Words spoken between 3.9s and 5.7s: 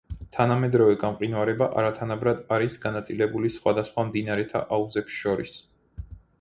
მდინარეთა აუზებს შორის.